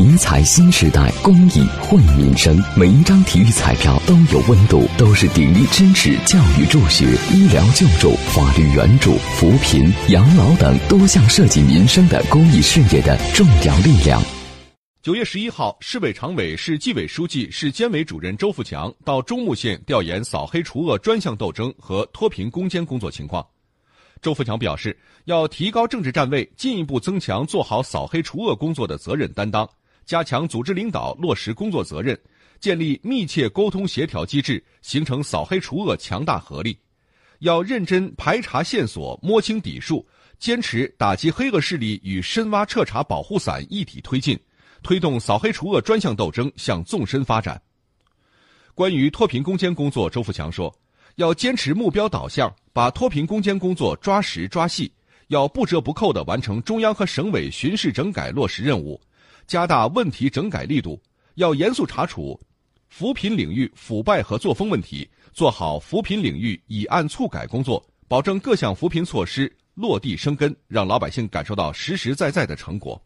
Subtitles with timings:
[0.00, 2.58] 体彩新时代，公益惠民生。
[2.74, 14.22] 每一张体育彩票都有温度，都是鼎力支持教育助学、医疗救助、法律援助、扶贫、养老等多项涉及民生的公益事业的重要力量。
[15.02, 23.46] 九月十一号，市委常委、市纪委书记、市监委主任周富强到中牟县调研扫黑除恶专项斗争和脱贫攻坚工作情况。
[24.22, 29.68] 周富强表示，要提高政治站位，进一步增强做好扫黑除恶工作的责任担当，
[30.10, 32.18] 加强组织领导落实工作责任，
[32.58, 36.76] 建立密切沟通协调机制，形成扫黑除恶强大合力。
[37.38, 40.04] 要认真排查线索，摸清底数，
[40.36, 44.36] 坚持打击黑恶势力与深挖彻查保护伞一体推进。
[44.82, 47.62] 推动扫黑除恶专项斗争向纵深发展。
[48.74, 50.76] 关于脱贫攻坚工作，周富强说，
[51.14, 54.92] 要坚持目标导向，把脱贫攻坚工作抓实抓细，
[55.28, 59.00] 要不折不扣地完成中央和省委巡视整改落实任务，
[59.50, 61.02] 加大问题整改力度，
[61.34, 62.40] 要严肃查处
[62.86, 73.02] 扶贫领域腐败和作风问题，做好扶贫领域以案促改工作，保证各项扶贫措施落地生根，让老百姓感受到实实在在的成果。